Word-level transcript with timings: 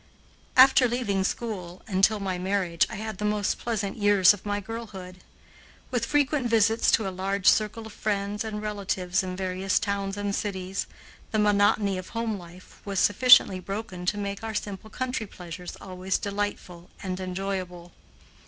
After 0.57 0.87
leaving 0.87 1.23
school, 1.23 1.83
until 1.85 2.19
my 2.19 2.39
marriage, 2.39 2.87
I 2.89 2.95
had 2.95 3.19
the 3.19 3.23
most 3.23 3.59
pleasant 3.59 3.97
years 3.97 4.33
of 4.33 4.47
my 4.47 4.59
girlhood. 4.59 5.17
With 5.91 6.07
frequent 6.07 6.47
visits 6.47 6.89
to 6.93 7.07
a 7.07 7.11
large 7.13 7.45
circle 7.45 7.85
of 7.85 7.93
friends 7.93 8.43
and 8.43 8.63
relatives 8.63 9.21
in 9.21 9.35
various 9.35 9.77
towns 9.77 10.17
and 10.17 10.33
cities, 10.33 10.87
the 11.29 11.37
monotony 11.37 11.99
of 11.99 12.09
home 12.17 12.39
life 12.39 12.81
was 12.83 12.99
sufficiently 12.99 13.59
broken 13.59 14.07
to 14.07 14.17
make 14.17 14.43
our 14.43 14.55
simple 14.55 14.89
country 14.89 15.27
pleasures 15.27 15.77
always 15.79 16.17
delightful 16.17 16.89
and 17.03 17.19
enjoyable. 17.19 17.91